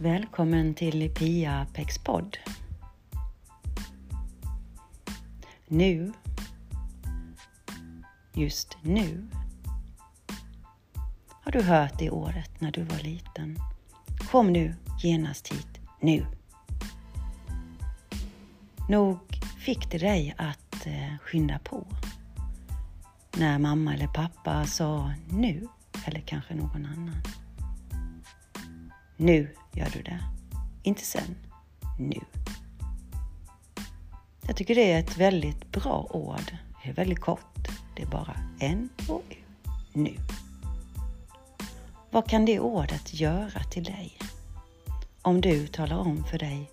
Välkommen 0.00 0.74
till 0.74 1.10
Pia 1.10 1.66
Pex 1.74 1.98
podd. 1.98 2.38
Nu, 5.66 6.12
just 8.34 8.76
nu, 8.82 9.26
har 11.44 11.52
du 11.52 11.62
hört 11.62 11.98
det 11.98 12.10
året 12.10 12.60
när 12.60 12.72
du 12.72 12.82
var 12.82 12.98
liten. 12.98 13.58
Kom 14.30 14.52
nu 14.52 14.74
genast 15.02 15.52
hit, 15.52 15.80
nu. 16.00 16.26
Nog 18.88 19.18
fick 19.58 19.90
det 19.90 19.98
dig 19.98 20.34
att 20.38 20.86
eh, 20.86 21.18
skynda 21.22 21.58
på. 21.58 21.86
När 23.36 23.58
mamma 23.58 23.94
eller 23.94 24.08
pappa 24.08 24.66
sa 24.66 25.12
nu, 25.30 25.68
eller 26.06 26.20
kanske 26.20 26.54
någon 26.54 26.86
annan. 26.86 27.22
Nu 29.20 29.54
gör 29.72 29.90
du 29.92 30.02
det. 30.02 30.20
Inte 30.82 31.04
sen. 31.04 31.36
Nu. 31.98 32.20
Jag 34.46 34.56
tycker 34.56 34.74
det 34.74 34.92
är 34.92 35.00
ett 35.00 35.16
väldigt 35.16 35.72
bra 35.72 36.06
ord. 36.10 36.56
Det 36.82 36.88
är 36.88 36.94
väldigt 36.94 37.20
kort. 37.20 37.68
Det 37.96 38.02
är 38.02 38.06
bara 38.06 38.36
en 38.58 38.88
och 39.08 39.22
u. 39.30 39.34
Nu. 39.92 40.14
Vad 42.10 42.28
kan 42.28 42.44
det 42.44 42.60
ordet 42.60 43.14
göra 43.14 43.62
till 43.70 43.84
dig? 43.84 44.18
Om 45.22 45.40
du 45.40 45.66
talar 45.66 45.98
om 45.98 46.24
för 46.24 46.38
dig 46.38 46.70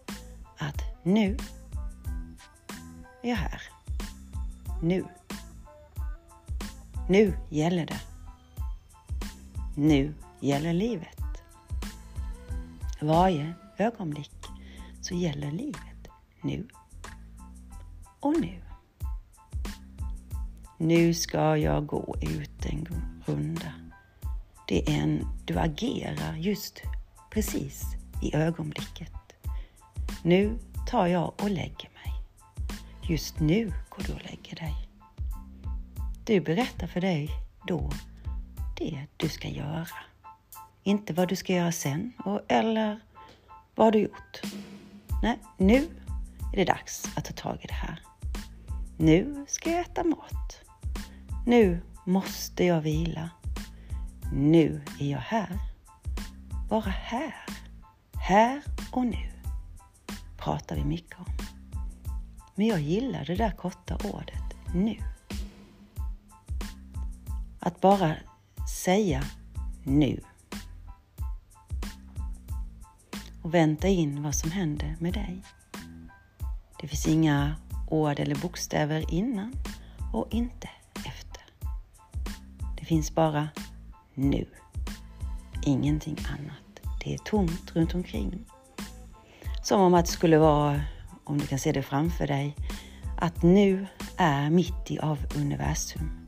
att 0.57 0.81
nu 1.03 1.37
är 3.23 3.29
jag 3.29 3.35
här. 3.35 3.61
Nu. 4.81 5.05
Nu 7.09 7.37
gäller 7.49 7.85
det. 7.85 8.01
Nu 9.75 10.13
gäller 10.39 10.73
livet. 10.73 11.14
Varje 13.01 13.53
ögonblick 13.77 14.45
så 15.01 15.15
gäller 15.15 15.51
livet 15.51 16.07
nu 16.41 16.67
och 18.19 18.39
nu. 18.41 18.61
Nu 20.77 21.13
ska 21.13 21.57
jag 21.57 21.85
gå 21.85 22.15
ut 22.21 22.65
en 22.65 22.85
runda. 23.25 23.73
Det 24.67 24.89
är 24.89 25.03
en, 25.03 25.27
du 25.45 25.59
agerar 25.59 26.35
just 26.35 26.81
precis 27.31 27.83
i 28.21 28.35
ögonblicket. 28.35 29.11
Nu 30.23 30.59
tar 30.87 31.07
jag 31.07 31.33
och 31.41 31.49
lägger 31.49 31.89
mig. 31.89 32.13
Just 33.09 33.39
nu 33.39 33.73
går 33.89 34.03
du 34.07 34.13
och 34.13 34.23
lägger 34.23 34.55
dig. 34.55 34.89
Du 36.25 36.41
berättar 36.41 36.87
för 36.87 37.01
dig 37.01 37.29
då 37.67 37.91
det 38.77 39.05
du 39.17 39.29
ska 39.29 39.47
göra. 39.47 39.87
Inte 40.87 41.13
vad 41.13 41.27
du 41.27 41.35
ska 41.35 41.53
göra 41.53 41.71
sen 41.71 42.13
och, 42.25 42.41
eller 42.47 42.99
vad 43.75 43.87
har 43.87 43.91
du 43.91 43.99
gjort. 43.99 44.41
Nej, 45.23 45.39
nu 45.57 45.87
är 46.53 46.57
det 46.57 46.65
dags 46.65 47.05
att 47.15 47.25
ta 47.25 47.33
tag 47.33 47.57
i 47.61 47.67
det 47.67 47.73
här. 47.73 48.01
Nu 48.97 49.45
ska 49.47 49.71
jag 49.71 49.79
äta 49.79 50.03
mat. 50.03 50.61
Nu 51.45 51.81
måste 52.05 52.63
jag 52.63 52.81
vila. 52.81 53.29
Nu 54.33 54.81
är 54.99 55.11
jag 55.11 55.19
här. 55.19 55.59
Bara 56.69 56.89
här. 56.89 57.35
Här 58.13 58.63
och 58.91 59.05
nu 59.05 59.31
pratar 60.37 60.75
vi 60.75 60.83
mycket 60.83 61.19
om. 61.19 61.25
Men 62.55 62.67
jag 62.67 62.79
gillar 62.79 63.25
det 63.25 63.35
där 63.35 63.51
korta 63.51 63.95
ordet 63.95 64.73
nu. 64.73 64.97
Att 67.59 67.81
bara 67.81 68.15
säga 68.83 69.23
nu. 69.83 70.21
Och 73.45 73.53
vänta 73.53 73.87
in 73.87 74.23
vad 74.23 74.35
som 74.35 74.51
händer 74.51 74.95
med 74.99 75.13
dig. 75.13 75.41
Det 76.81 76.87
finns 76.87 77.07
inga 77.07 77.55
ord 77.89 78.19
eller 78.19 78.35
bokstäver 78.35 79.13
innan 79.13 79.53
och 80.13 80.27
inte 80.31 80.69
efter. 80.95 81.43
Det 82.77 82.85
finns 82.85 83.15
bara 83.15 83.49
nu. 84.13 84.45
Ingenting 85.63 86.17
annat. 86.29 86.99
Det 87.03 87.13
är 87.13 87.17
tomt 87.17 87.71
runt 87.75 87.95
omkring. 87.95 88.45
Som 89.63 89.81
om 89.81 89.93
att 89.93 90.05
det 90.05 90.11
skulle 90.11 90.37
vara, 90.37 90.81
om 91.23 91.37
du 91.37 91.47
kan 91.47 91.59
se 91.59 91.71
det 91.71 91.83
framför 91.83 92.27
dig, 92.27 92.55
att 93.17 93.43
nu 93.43 93.87
är 94.17 94.49
mitt 94.49 94.91
i 94.91 94.99
av 94.99 95.17
universum. 95.35 96.27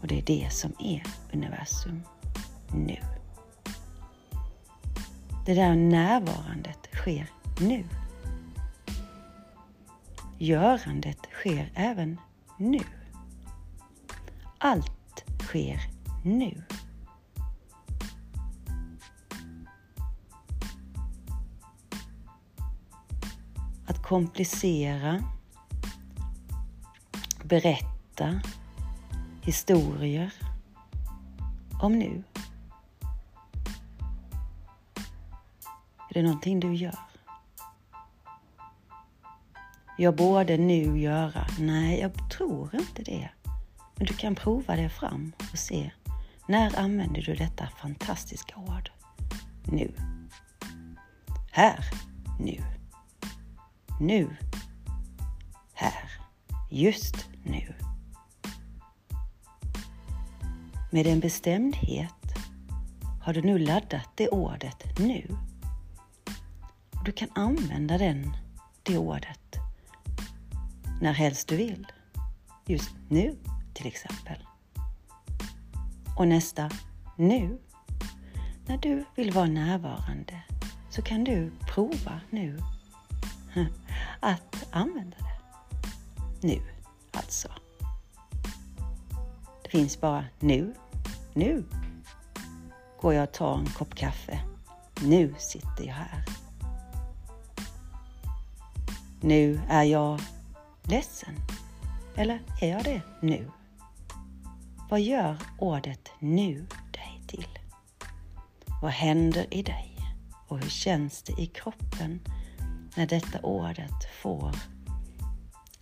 Och 0.00 0.06
det 0.06 0.18
är 0.18 0.22
det 0.22 0.52
som 0.52 0.72
är 0.78 1.02
universum 1.32 2.02
nu. 2.72 3.17
Det 5.48 5.54
där 5.54 5.76
närvarandet 5.76 6.88
sker 6.92 7.30
nu. 7.60 7.84
Görandet 10.38 11.26
sker 11.32 11.72
även 11.74 12.20
nu. 12.58 12.80
Allt 14.58 15.24
sker 15.42 15.80
nu. 16.24 16.62
Att 23.86 24.02
komplicera, 24.02 25.22
berätta 27.44 28.40
historier 29.42 30.32
om 31.82 31.98
nu 31.98 32.22
Är 36.18 36.22
det 36.22 36.28
någonting 36.28 36.60
du 36.60 36.74
gör? 36.74 36.98
Jag 39.98 40.16
borde 40.16 40.56
nu 40.56 40.98
göra? 40.98 41.46
Nej, 41.58 42.00
jag 42.00 42.30
tror 42.30 42.74
inte 42.74 43.02
det. 43.02 43.30
Men 43.96 44.06
du 44.06 44.14
kan 44.14 44.34
prova 44.34 44.76
det 44.76 44.88
fram 44.88 45.32
och 45.52 45.58
se. 45.58 45.90
När 46.46 46.78
använder 46.78 47.22
du 47.22 47.34
detta 47.34 47.66
fantastiska 47.66 48.56
ord? 48.56 48.90
Nu. 49.64 49.92
Här. 51.50 51.84
Nu. 52.40 52.62
Nu. 54.00 54.36
Här. 55.74 56.10
Just 56.70 57.28
nu. 57.44 57.74
Med 60.90 61.06
en 61.06 61.20
bestämdhet 61.20 62.34
har 63.22 63.32
du 63.32 63.42
nu 63.42 63.58
laddat 63.58 64.08
det 64.14 64.28
ordet 64.28 64.98
nu 64.98 65.47
du 67.08 67.12
kan 67.12 67.28
använda 67.34 67.98
den, 67.98 68.36
det 68.82 68.98
ordet 68.98 69.56
när 71.00 71.12
helst 71.12 71.48
du 71.48 71.56
vill. 71.56 71.86
Just 72.66 72.90
nu 73.08 73.36
till 73.74 73.86
exempel. 73.86 74.46
Och 76.16 76.28
nästa 76.28 76.70
nu. 77.16 77.58
När 78.66 78.78
du 78.78 79.04
vill 79.14 79.30
vara 79.30 79.46
närvarande 79.46 80.42
så 80.90 81.02
kan 81.02 81.24
du 81.24 81.52
prova 81.60 82.20
nu 82.30 82.58
att 84.20 84.66
använda 84.70 85.16
det. 85.18 85.40
Nu, 86.46 86.62
alltså. 87.12 87.48
Det 89.62 89.70
finns 89.70 90.00
bara 90.00 90.24
nu. 90.40 90.74
Nu 91.34 91.64
går 93.00 93.14
jag 93.14 93.22
och 93.22 93.32
tar 93.32 93.58
en 93.58 93.66
kopp 93.66 93.94
kaffe. 93.94 94.40
Nu 95.02 95.34
sitter 95.38 95.84
jag 95.84 95.94
här. 95.94 96.37
Nu 99.20 99.60
är 99.68 99.82
jag 99.82 100.20
ledsen. 100.82 101.34
Eller 102.16 102.40
är 102.60 102.68
jag 102.70 102.84
det 102.84 103.00
nu? 103.22 103.50
Vad 104.90 105.00
gör 105.00 105.36
ordet 105.58 106.12
nu 106.18 106.66
dig 106.90 107.22
till? 107.26 107.58
Vad 108.82 108.90
händer 108.90 109.54
i 109.54 109.62
dig? 109.62 109.96
Och 110.48 110.58
hur 110.58 110.70
känns 110.70 111.22
det 111.22 111.42
i 111.42 111.46
kroppen 111.46 112.20
när 112.96 113.06
detta 113.06 113.40
ordet 113.40 114.04
får 114.22 114.54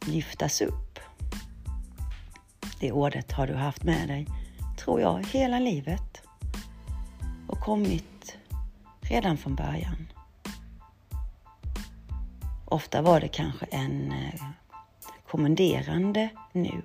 lyftas 0.06 0.60
upp? 0.60 0.98
Det 2.80 2.92
ordet 2.92 3.32
har 3.32 3.46
du 3.46 3.54
haft 3.54 3.82
med 3.82 4.08
dig, 4.08 4.26
tror 4.78 5.00
jag, 5.00 5.26
hela 5.26 5.58
livet 5.58 6.22
och 7.48 7.60
kommit 7.60 8.38
redan 9.00 9.36
från 9.36 9.54
början. 9.54 10.06
Ofta 12.68 13.02
var 13.02 13.20
det 13.20 13.28
kanske 13.28 13.66
en 13.66 14.12
eh, 14.12 14.42
kommenderande 15.30 16.28
nu. 16.52 16.82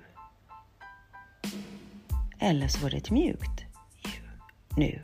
Eller 2.38 2.68
så 2.68 2.80
var 2.82 2.90
det 2.90 2.96
ett 2.96 3.10
mjukt 3.10 3.64
nu. 4.76 5.02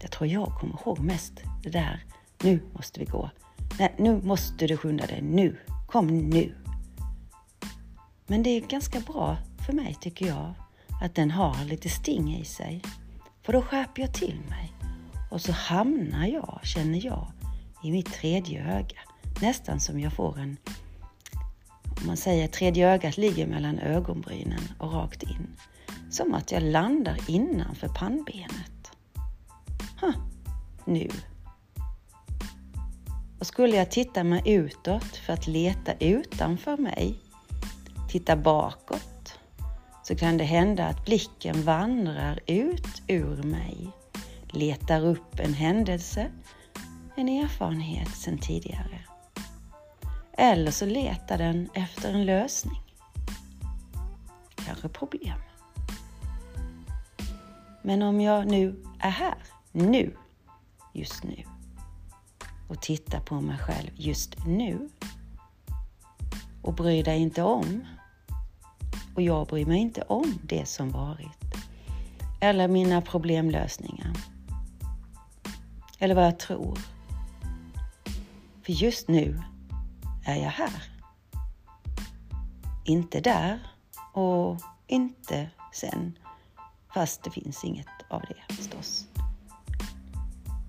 Jag 0.00 0.10
tror 0.10 0.30
jag 0.30 0.52
kommer 0.60 0.74
ihåg 0.74 0.98
mest 0.98 1.32
det 1.62 1.70
där, 1.70 2.04
nu 2.42 2.62
måste 2.72 3.00
vi 3.00 3.06
gå. 3.06 3.30
Nej, 3.78 3.94
nu 3.98 4.22
måste 4.22 4.66
du 4.66 4.76
skynda 4.76 5.06
dig, 5.06 5.22
nu, 5.22 5.56
kom 5.86 6.06
nu. 6.06 6.54
Men 8.26 8.42
det 8.42 8.50
är 8.50 8.60
ganska 8.60 9.00
bra 9.00 9.36
för 9.66 9.72
mig 9.72 9.96
tycker 10.00 10.26
jag 10.26 10.54
att 11.02 11.14
den 11.14 11.30
har 11.30 11.64
lite 11.64 11.88
sting 11.88 12.36
i 12.36 12.44
sig. 12.44 12.82
För 13.42 13.52
då 13.52 13.62
skärper 13.62 14.02
jag 14.02 14.14
till 14.14 14.40
mig 14.48 14.72
Och 15.30 15.40
så 15.40 15.52
hamnar 15.52 16.26
jag, 16.26 16.60
känner 16.62 17.04
jag, 17.06 17.32
i 17.82 17.90
mitt 17.90 18.12
tredje 18.12 18.76
öga. 18.76 18.98
Nästan 19.40 19.80
som 19.80 20.00
jag 20.00 20.12
får 20.12 20.38
en... 20.38 20.56
Om 22.00 22.06
man 22.06 22.16
säger 22.16 22.48
tredje 22.48 22.88
ögat 22.90 23.16
ligger 23.16 23.46
mellan 23.46 23.78
ögonbrynen 23.78 24.60
och 24.78 24.92
rakt 24.92 25.22
in. 25.22 25.56
Som 26.10 26.34
att 26.34 26.52
jag 26.52 26.62
landar 26.62 27.18
innanför 27.26 27.88
pannbenet. 27.88 28.90
Huh, 30.00 30.16
nu. 30.84 31.08
Och 33.38 33.46
skulle 33.46 33.76
jag 33.76 33.90
titta 33.90 34.24
mig 34.24 34.42
utåt 34.44 35.16
för 35.16 35.32
att 35.32 35.46
leta 35.46 35.92
utanför 35.92 36.76
mig, 36.76 37.18
titta 38.08 38.36
bakåt, 38.36 39.38
så 40.02 40.16
kan 40.16 40.36
det 40.36 40.44
hända 40.44 40.86
att 40.86 41.04
blicken 41.04 41.62
vandrar 41.62 42.40
ut 42.46 43.02
ur 43.06 43.42
mig, 43.42 43.90
letar 44.50 45.04
upp 45.04 45.40
en 45.40 45.54
händelse, 45.54 46.30
en 47.16 47.28
erfarenhet 47.28 48.08
sedan 48.08 48.38
tidigare. 48.38 49.00
Eller 50.32 50.70
så 50.70 50.86
letar 50.86 51.38
den 51.38 51.68
efter 51.74 52.14
en 52.14 52.24
lösning. 52.24 52.82
Kanske 54.54 54.88
problem. 54.88 55.38
Men 57.82 58.02
om 58.02 58.20
jag 58.20 58.46
nu 58.46 58.84
är 58.98 59.10
här, 59.10 59.38
nu, 59.72 60.16
just 60.92 61.24
nu 61.24 61.42
och 62.68 62.82
tittar 62.82 63.20
på 63.20 63.40
mig 63.40 63.58
själv 63.58 63.90
just 63.94 64.46
nu 64.46 64.88
och 66.62 66.74
bryr 66.74 67.04
dig 67.04 67.18
inte 67.18 67.42
om 67.42 67.84
och 69.14 69.22
jag 69.22 69.46
bryr 69.46 69.66
mig 69.66 69.78
inte 69.78 70.02
om 70.02 70.38
det 70.42 70.66
som 70.66 70.90
varit 70.90 71.44
eller 72.40 72.68
mina 72.68 73.02
problemlösningar 73.02 74.12
eller 75.98 76.14
vad 76.14 76.26
jag 76.26 76.38
tror. 76.38 76.78
För 78.66 78.72
just 78.72 79.08
nu 79.08 79.42
är 80.24 80.36
jag 80.36 80.50
här. 80.50 80.82
Inte 82.84 83.20
där 83.20 83.58
och 84.12 84.60
inte 84.86 85.50
sen. 85.72 86.18
Fast 86.94 87.22
det 87.22 87.30
finns 87.30 87.64
inget 87.64 87.86
av 88.10 88.22
det 88.28 88.54
förstås. 88.54 89.06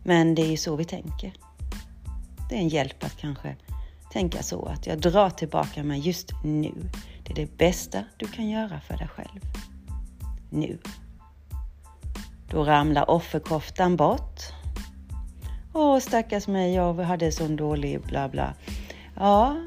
Men 0.03 0.35
det 0.35 0.41
är 0.41 0.49
ju 0.49 0.57
så 0.57 0.75
vi 0.75 0.85
tänker. 0.85 1.33
Det 2.49 2.55
är 2.55 2.59
en 2.59 2.69
hjälp 2.69 3.03
att 3.03 3.17
kanske 3.17 3.55
tänka 4.11 4.43
så 4.43 4.65
att 4.65 4.87
jag 4.87 4.99
drar 4.99 5.29
tillbaka 5.29 5.83
mig 5.83 5.99
just 5.99 6.31
nu. 6.43 6.73
Det 7.23 7.31
är 7.31 7.35
det 7.35 7.57
bästa 7.57 8.03
du 8.17 8.27
kan 8.27 8.49
göra 8.49 8.79
för 8.79 8.97
dig 8.97 9.07
själv. 9.07 9.41
Nu. 10.49 10.79
Då 12.49 12.63
ramlar 12.63 13.09
offerkoftan 13.09 13.95
bort. 13.95 14.41
Åh, 15.79 15.99
stackars 15.99 16.47
mig, 16.47 16.73
jag 16.73 16.93
hade 16.93 17.31
sån 17.31 17.55
dålig 17.55 18.01
bla 18.01 18.29
bla. 18.29 18.53
Ja, 19.15 19.57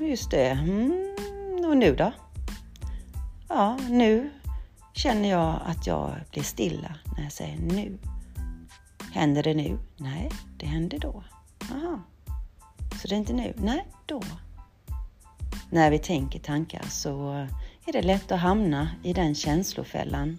just 0.00 0.30
det. 0.30 0.50
Mm, 0.50 1.14
och 1.68 1.76
nu 1.76 1.94
då? 1.94 2.12
Ja, 3.48 3.78
nu 3.88 4.30
känner 4.94 5.28
jag 5.28 5.60
att 5.66 5.86
jag 5.86 6.12
blir 6.30 6.42
stilla 6.42 6.94
när 7.16 7.22
jag 7.22 7.32
säger 7.32 7.58
nu. 7.58 7.98
Händer 9.12 9.42
det 9.42 9.54
nu? 9.54 9.78
Nej, 9.96 10.30
det 10.58 10.66
händer 10.66 10.98
då. 10.98 11.24
Aha. 11.72 12.00
Så 13.02 13.08
det 13.08 13.14
är 13.14 13.18
inte 13.18 13.32
nu? 13.32 13.54
Nej, 13.56 13.86
då. 14.06 14.22
När 15.70 15.90
vi 15.90 15.98
tänker 15.98 16.38
tankar 16.38 16.82
så 16.88 17.46
är 17.86 17.92
det 17.92 18.02
lätt 18.02 18.32
att 18.32 18.40
hamna 18.40 18.88
i 19.02 19.12
den 19.12 19.34
känslofällan, 19.34 20.38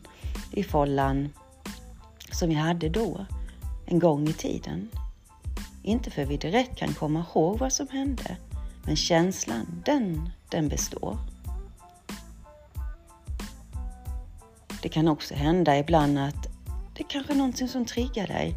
i 0.51 0.63
follan 0.63 1.30
som 2.31 2.50
vi 2.50 2.56
hade 2.56 2.89
då, 2.89 3.25
en 3.85 4.00
gång 4.00 4.27
i 4.27 4.33
tiden. 4.33 4.89
Inte 5.88 6.12
för 6.12 6.25
vi 6.25 6.38
direkt 6.38 6.75
kan 6.75 6.94
komma 6.94 7.25
ihåg 7.30 7.57
vad 7.60 7.74
som 7.74 7.88
hände, 7.88 8.38
men 8.86 8.95
känslan, 8.95 9.81
den, 9.86 10.30
den 10.50 10.69
består. 10.69 11.18
Det 14.81 14.89
kan 14.89 15.07
också 15.07 15.34
hända 15.34 15.78
ibland 15.78 16.19
att 16.19 16.48
det 16.98 17.04
kanske 17.04 17.34
är 17.34 17.38
någonting 17.38 17.68
som 17.68 17.86
triggar 17.86 18.28
dig. 18.28 18.56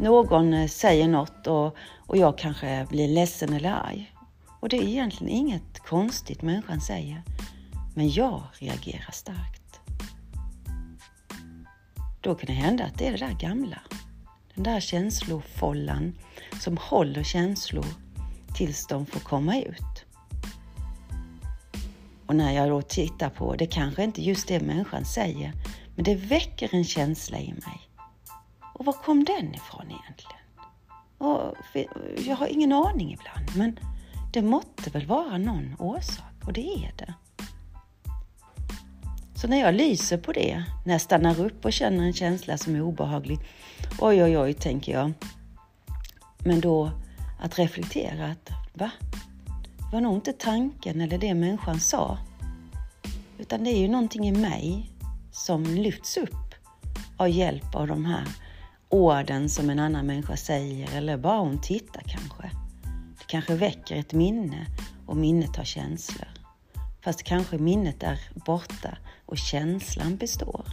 Någon 0.00 0.54
eh, 0.54 0.68
säger 0.68 1.08
något 1.08 1.46
och, 1.46 1.76
och 2.06 2.16
jag 2.16 2.38
kanske 2.38 2.86
blir 2.90 3.08
ledsen 3.08 3.52
eller 3.52 3.70
arg. 3.70 4.12
Och 4.60 4.68
det 4.68 4.76
är 4.76 4.88
egentligen 4.88 5.32
inget 5.32 5.78
konstigt 5.78 6.42
människan 6.42 6.80
säger. 6.80 7.22
Men 7.94 8.10
jag 8.10 8.42
reagerar 8.52 9.10
starkt. 9.12 9.80
Då 12.20 12.34
kan 12.34 12.46
det 12.46 12.52
hända 12.52 12.84
att 12.84 12.98
det 12.98 13.06
är 13.06 13.12
det 13.12 13.26
där 13.26 13.34
gamla. 13.40 13.78
Den 14.54 14.64
där 14.64 14.80
känslofållan 14.80 16.14
som 16.60 16.76
håller 16.76 17.22
känslor 17.22 17.86
tills 18.54 18.86
de 18.86 19.06
får 19.06 19.20
komma 19.20 19.58
ut. 19.60 20.04
Och 22.26 22.36
när 22.36 22.52
jag 22.52 22.68
då 22.68 22.82
tittar 22.82 23.30
på 23.30 23.54
det 23.54 23.66
kanske 23.66 24.04
inte 24.04 24.22
just 24.22 24.48
det 24.48 24.60
människan 24.60 25.04
säger, 25.04 25.52
men 25.94 26.04
det 26.04 26.14
väcker 26.14 26.74
en 26.74 26.84
känsla 26.84 27.38
i 27.38 27.52
mig. 27.52 27.88
Och 28.74 28.84
var 28.84 28.92
kom 28.92 29.24
den 29.24 29.54
ifrån 29.54 29.86
egentligen? 29.86 30.42
Och 31.18 31.56
jag 32.26 32.36
har 32.36 32.46
ingen 32.46 32.72
aning 32.72 33.12
ibland, 33.12 33.56
men 33.56 33.78
det 34.32 34.42
måtte 34.42 34.90
väl 34.90 35.06
vara 35.06 35.38
någon 35.38 35.76
orsak 35.78 36.46
och 36.46 36.52
det 36.52 36.66
är 36.66 36.92
det. 36.96 37.14
Så 39.42 39.48
när 39.48 39.60
jag 39.60 39.74
lyser 39.74 40.18
på 40.18 40.32
det, 40.32 40.64
när 40.84 40.94
jag 40.94 41.00
stannar 41.00 41.40
upp 41.40 41.64
och 41.64 41.72
känner 41.72 42.04
en 42.04 42.12
känsla 42.12 42.58
som 42.58 42.74
är 42.74 42.82
obehaglig, 42.82 43.38
oj 43.98 44.24
oj 44.24 44.38
oj, 44.38 44.54
tänker 44.54 44.92
jag. 44.92 45.12
Men 46.38 46.60
då 46.60 46.90
att 47.40 47.58
reflektera 47.58 48.26
att, 48.26 48.50
va? 48.72 48.90
Det 49.78 49.92
var 49.92 50.00
nog 50.00 50.14
inte 50.14 50.32
tanken 50.32 51.00
eller 51.00 51.18
det 51.18 51.34
människan 51.34 51.80
sa, 51.80 52.18
utan 53.38 53.64
det 53.64 53.70
är 53.70 53.78
ju 53.78 53.88
någonting 53.88 54.28
i 54.28 54.32
mig 54.32 54.90
som 55.32 55.64
lyfts 55.64 56.16
upp 56.16 56.54
av 57.16 57.28
hjälp 57.28 57.74
av 57.74 57.86
de 57.86 58.04
här 58.04 58.28
orden 58.88 59.48
som 59.48 59.70
en 59.70 59.78
annan 59.78 60.06
människa 60.06 60.36
säger 60.36 60.96
eller 60.96 61.16
bara 61.16 61.38
hon 61.38 61.60
tittar 61.60 62.02
kanske. 62.06 62.50
Det 63.18 63.24
kanske 63.26 63.54
väcker 63.54 63.96
ett 63.96 64.12
minne 64.12 64.66
och 65.06 65.16
minnet 65.16 65.56
har 65.56 65.64
känslor. 65.64 66.28
Fast 67.04 67.22
kanske 67.22 67.58
minnet 67.58 68.02
är 68.02 68.20
borta 68.46 68.98
och 69.32 69.38
känslan 69.38 70.16
består. 70.16 70.64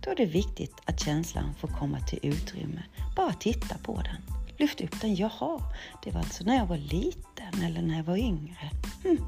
Då 0.00 0.10
är 0.10 0.14
det 0.16 0.26
viktigt 0.26 0.74
att 0.84 1.00
känslan 1.00 1.54
får 1.54 1.68
komma 1.68 2.00
till 2.00 2.18
utrymme. 2.22 2.82
Bara 3.16 3.32
titta 3.32 3.78
på 3.78 4.02
den. 4.02 4.36
Lyft 4.56 4.80
upp 4.80 5.00
den. 5.00 5.14
Jaha, 5.14 5.60
det 6.04 6.10
var 6.10 6.20
alltså 6.20 6.44
när 6.44 6.56
jag 6.56 6.66
var 6.66 6.76
liten 6.76 7.62
eller 7.64 7.82
när 7.82 7.96
jag 7.96 8.04
var 8.04 8.16
yngre. 8.16 8.70
Hm, 9.02 9.24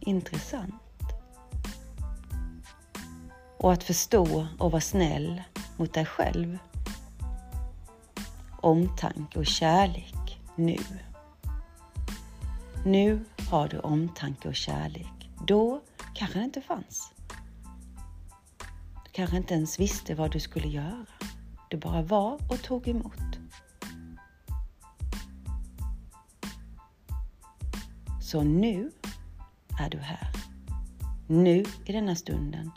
intressant. 0.00 0.74
Och 3.58 3.72
att 3.72 3.84
förstå 3.84 4.46
och 4.58 4.70
vara 4.70 4.80
snäll 4.80 5.42
mot 5.76 5.92
dig 5.92 6.06
själv 6.06 6.58
omtanke 8.60 9.38
och 9.38 9.46
kärlek 9.46 10.40
nu. 10.56 10.78
Nu 12.84 13.24
har 13.50 13.68
du 13.68 13.78
omtanke 13.78 14.48
och 14.48 14.56
kärlek. 14.56 15.30
Då 15.46 15.80
kanske 16.14 16.38
det 16.38 16.44
inte 16.44 16.60
fanns. 16.60 17.12
Kanske 19.12 19.36
inte 19.36 19.54
ens 19.54 19.80
visste 19.80 20.14
vad 20.14 20.30
du 20.30 20.40
skulle 20.40 20.68
göra. 20.68 21.06
Du 21.70 21.76
bara 21.76 22.02
var 22.02 22.34
och 22.34 22.62
tog 22.62 22.88
emot. 22.88 23.38
Så 28.22 28.42
nu 28.42 28.90
är 29.80 29.90
du 29.90 29.98
här. 29.98 30.32
Nu 31.28 31.64
i 31.84 31.92
denna 31.92 32.16
stunden 32.16 32.70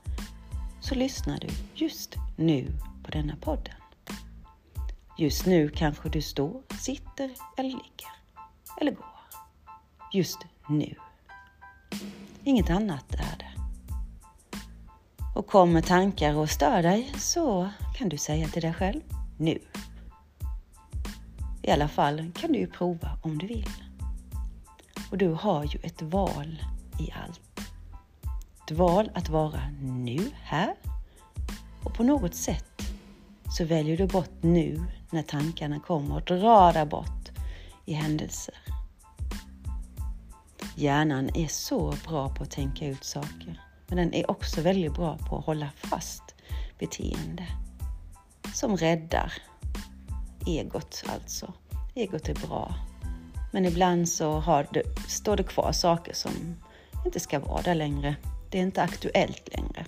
så 0.81 0.95
lyssnar 0.95 1.39
du 1.39 1.47
just 1.73 2.15
nu 2.35 2.71
på 3.03 3.11
denna 3.11 3.35
podden. 3.35 3.75
Just 5.17 5.45
nu 5.45 5.69
kanske 5.69 6.09
du 6.09 6.21
står, 6.21 6.61
sitter 6.79 7.31
eller 7.57 7.69
ligger. 7.69 8.11
Eller 8.81 8.91
går. 8.91 9.05
Just 10.13 10.39
nu. 10.69 10.95
Inget 12.43 12.69
annat 12.69 13.13
är 13.13 13.37
det. 13.37 13.54
Och 15.35 15.47
kommer 15.47 15.81
tankar 15.81 16.35
och 16.35 16.49
stör 16.49 16.83
dig 16.83 17.13
så 17.17 17.69
kan 17.95 18.09
du 18.09 18.17
säga 18.17 18.47
till 18.47 18.61
dig 18.61 18.73
själv 18.73 19.01
nu. 19.37 19.59
I 21.61 21.71
alla 21.71 21.87
fall 21.87 22.31
kan 22.35 22.51
du 22.51 22.59
ju 22.59 22.67
prova 22.67 23.19
om 23.21 23.37
du 23.37 23.47
vill. 23.47 23.69
Och 25.11 25.17
du 25.17 25.29
har 25.29 25.63
ju 25.63 25.79
ett 25.83 26.01
val 26.01 26.63
i 26.99 27.11
allt. 27.11 27.41
Ett 28.65 28.77
val 28.77 29.11
att 29.13 29.29
vara 29.29 29.61
nu, 29.81 30.31
här 30.43 30.75
och 31.83 31.93
på 31.93 32.03
något 32.03 32.35
sätt 32.35 32.81
så 33.57 33.65
väljer 33.65 33.97
du 33.97 34.07
bort 34.07 34.43
nu 34.43 34.83
när 35.09 35.23
tankarna 35.23 35.79
kommer 35.79 36.15
och 36.15 36.21
drar 36.21 36.73
dig 36.73 36.85
bort 36.85 37.29
i 37.85 37.93
händelser. 37.93 38.55
Hjärnan 40.75 41.29
är 41.35 41.47
så 41.47 41.93
bra 42.07 42.29
på 42.29 42.43
att 42.43 42.51
tänka 42.51 42.87
ut 42.87 43.03
saker, 43.03 43.64
men 43.87 43.97
den 43.97 44.13
är 44.13 44.31
också 44.31 44.61
väldigt 44.61 44.93
bra 44.93 45.17
på 45.17 45.37
att 45.37 45.45
hålla 45.45 45.69
fast 45.75 46.23
beteende 46.79 47.47
som 48.53 48.77
räddar 48.77 49.33
egot 50.45 51.03
alltså. 51.07 51.53
Egot 51.95 52.29
är 52.29 52.47
bra. 52.47 52.75
Men 53.51 53.65
ibland 53.65 54.09
så 54.09 54.39
har 54.39 54.67
det, 54.73 54.83
står 55.07 55.37
det 55.37 55.43
kvar 55.43 55.71
saker 55.71 56.13
som 56.13 56.31
inte 57.05 57.19
ska 57.19 57.39
vara 57.39 57.61
där 57.61 57.75
längre. 57.75 58.15
Det 58.49 58.57
är 58.57 58.61
inte 58.61 58.81
aktuellt 58.81 59.49
längre. 59.53 59.85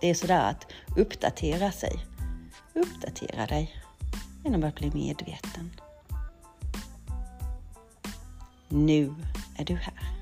Det 0.00 0.10
är 0.10 0.14
sådär 0.14 0.50
att 0.50 0.66
uppdatera 0.96 1.72
sig. 1.72 1.92
Uppdatera 2.74 3.46
dig 3.46 3.74
genom 4.44 4.64
att 4.64 4.74
bli 4.74 4.90
medveten. 4.90 5.70
Nu 8.68 9.14
är 9.56 9.64
du 9.64 9.74
här. 9.74 10.12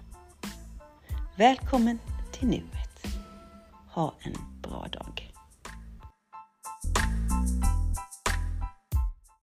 Välkommen 1.37 1.99
till 2.39 2.49
nuet. 2.49 3.07
Ha 3.89 4.15
en 4.23 4.35
bra 4.63 4.87
dag. 4.93 5.36